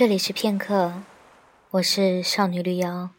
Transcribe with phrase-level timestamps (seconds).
[0.00, 0.94] 这里是片刻，
[1.72, 3.10] 我是少女绿妖。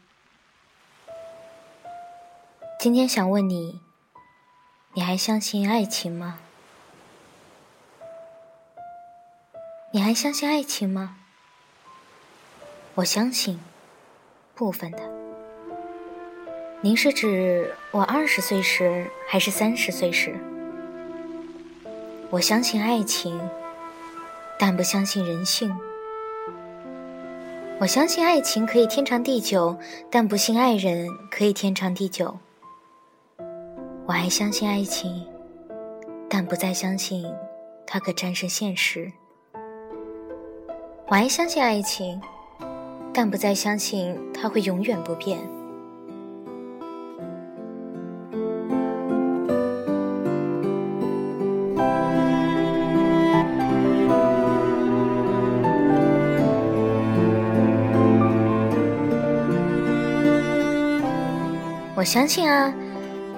[2.80, 3.80] 今天想问你，
[4.94, 6.40] 你还相信爱情吗？
[9.92, 11.18] 你还相信爱情吗？
[12.96, 13.60] 我相信
[14.56, 15.04] 部分的。
[16.82, 20.36] 您是指我二十岁时，还是三十岁时？
[22.32, 23.40] 我相信爱情，
[24.58, 25.80] 但不相信人性。
[27.82, 29.76] 我相信爱情可以天长地久，
[30.12, 32.38] 但不信爱人可以天长地久。
[34.06, 35.26] 我还相信爱情，
[36.30, 37.26] 但不再相信
[37.88, 39.12] 它可战胜现实。
[41.08, 42.22] 我还相信爱情，
[43.12, 45.40] 但不再相信它会永远不变。
[62.02, 62.74] 我相信啊，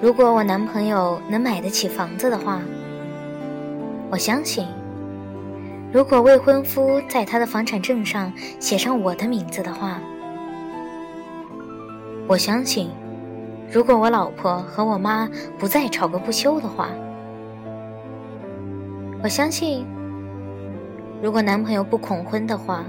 [0.00, 2.62] 如果我男朋友能买得起房子的话，
[4.10, 4.64] 我相信；
[5.92, 10.00] 如果未婚夫在他的房产证上写上我的名字的话，
[12.26, 12.86] 我相信；
[13.70, 16.88] 如果我老婆和我妈不再吵个不休的话，
[19.22, 19.84] 我相信；
[21.20, 22.82] 如果男朋友不恐婚的话，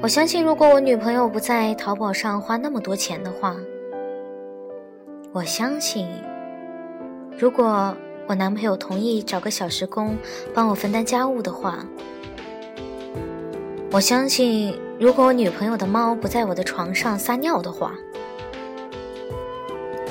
[0.00, 3.56] 我相信；如果我女朋友不在淘宝上花那么多钱的话。
[5.34, 6.06] 我相信，
[7.36, 7.96] 如果
[8.28, 10.16] 我男朋友同意找个小时工
[10.54, 11.84] 帮我分担家务的话，
[13.90, 17.94] 我相信，如果我女朋友的猫不在我的床上撒尿的话，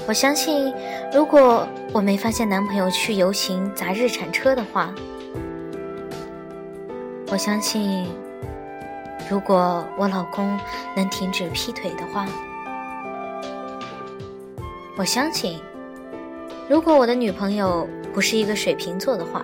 [0.10, 0.74] 我相信，
[1.14, 4.94] 如果我没发现男朋友去游行砸日产车的话，
[7.32, 8.06] 我相信，
[9.30, 10.60] 如果我老公
[10.98, 12.28] 能停止劈腿的话。
[14.96, 15.60] 我相信，
[16.70, 19.44] 如果我的女朋友不是一个水瓶座的话，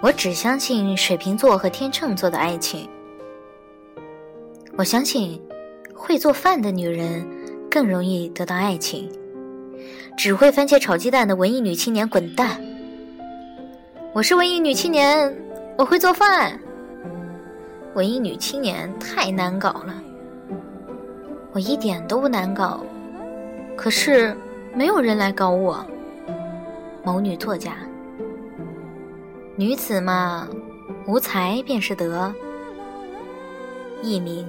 [0.00, 2.88] 我只相信水瓶座和天秤座的爱情。
[4.78, 5.42] 我相信，
[5.92, 7.26] 会做饭的女人
[7.68, 9.10] 更容易得到爱情。
[10.16, 12.60] 只会番茄炒鸡蛋的文艺女青年滚蛋！
[14.12, 15.36] 我是文艺女青年，
[15.76, 16.56] 我会做饭。
[17.94, 20.00] 文艺女青年太难搞了，
[21.50, 22.78] 我一点都不难搞，
[23.74, 24.32] 可是
[24.76, 25.84] 没有人来搞我。
[27.02, 27.74] 某女作家，
[29.56, 30.46] 女子嘛，
[31.08, 32.32] 无才便是德。
[34.02, 34.46] 佚名，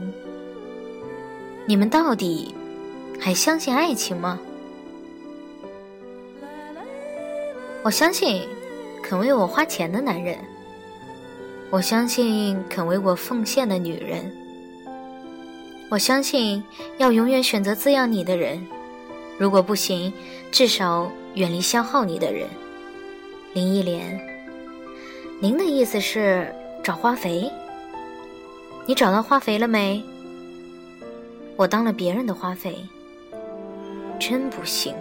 [1.66, 2.54] 你们到底
[3.20, 4.40] 还相信爱情吗？
[7.84, 8.48] 我相信
[9.02, 10.38] 肯为我花钱的男人，
[11.70, 14.32] 我相信肯为我奉献的女人，
[15.90, 16.64] 我相信
[16.98, 18.64] 要永远选择滋养你的人，
[19.38, 20.14] 如果不行，
[20.52, 22.48] 至少远离消耗你的人。
[23.54, 24.20] 林忆莲，
[25.40, 27.52] 您的意思是找花肥？
[28.90, 30.04] 你找到化肥了没？
[31.56, 32.76] 我当了别人的花肥，
[34.20, 34.96] 真不行。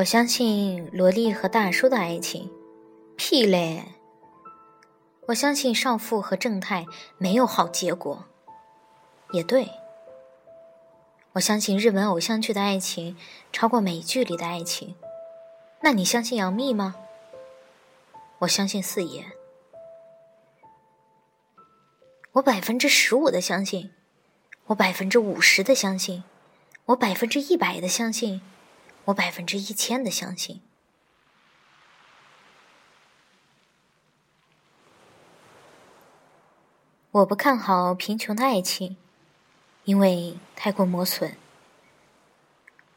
[0.00, 2.50] 我相信萝莉和大叔的爱情，
[3.16, 3.82] 屁嘞！
[5.26, 6.86] 我相信少妇和正太
[7.18, 8.24] 没有好结果，
[9.32, 9.68] 也对。
[11.32, 13.14] 我相信日本偶像剧的爱情
[13.52, 14.94] 超过美剧里的爱情，
[15.82, 16.96] 那你相信杨幂吗？
[18.38, 19.26] 我相信四爷。
[22.32, 23.90] 我百分之十五的相信，
[24.68, 26.24] 我百分之五十的相信，
[26.86, 28.40] 我百分之一百的相信。
[29.06, 30.60] 我百分之一千的相信。
[37.12, 38.96] 我不看好贫穷的爱情，
[39.84, 41.36] 因为太过磨损。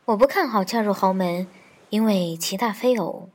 [0.05, 1.47] 我不看好嫁入豪门，
[1.89, 3.29] 因为其大非偶。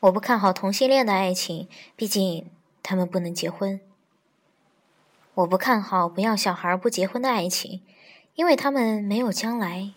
[0.00, 2.50] 我不看好同性恋的爱情，毕竟
[2.82, 3.78] 他们不能结婚。
[5.34, 7.82] 我不看好不要小孩不结婚的爱情，
[8.34, 9.92] 因为他们没有将来。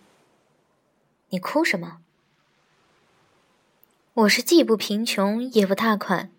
[1.30, 1.98] 你哭什么？
[4.14, 6.30] 我是既不贫穷也不大款，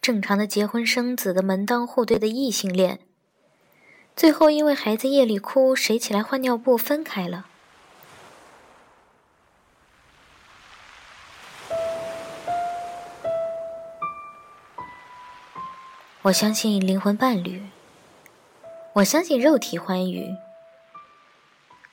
[0.00, 3.00] 正常的结婚生子的门当户对的异性恋，
[4.14, 7.46] 最后因为孩子夜里哭，谁起来换尿布分开了。
[16.22, 17.64] 我相信灵魂伴侣，
[18.92, 20.36] 我相信肉体欢愉，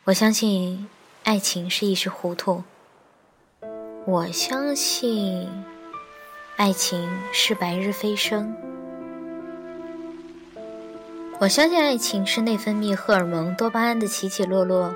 [0.04, 0.88] 我相信
[1.30, 2.64] 爱情是一时糊涂，
[4.08, 5.48] 我相信
[6.56, 8.52] 爱情是白日飞升，
[11.40, 14.92] 我相信爱情是内分泌荷尔蒙多巴胺的起起落落，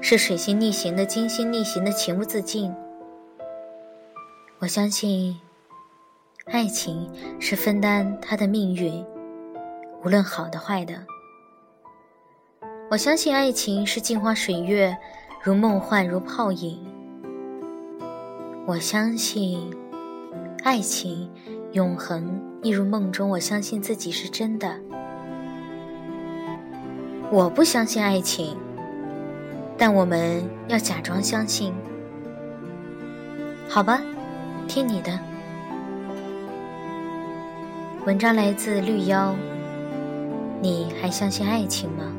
[0.00, 2.72] 是水星逆行的金星逆行的情不自禁，
[4.60, 5.36] 我相信。
[6.44, 7.10] 爱情
[7.40, 9.04] 是分担他的命运，
[10.04, 10.94] 无论好的坏的。
[12.88, 14.96] 我相信爱情是镜花水月，
[15.46, 16.76] 如梦幻如泡影。
[18.66, 19.72] 我相信
[20.64, 21.30] 爱情
[21.70, 23.30] 永恒，一如梦中。
[23.30, 24.76] 我相信自己是真的。
[27.30, 28.56] 我不相信爱情，
[29.78, 31.72] 但我们要假装相信。
[33.68, 34.02] 好吧，
[34.66, 35.16] 听你的。
[38.04, 39.32] 文章来自绿妖，
[40.60, 42.12] 你还相信爱情吗？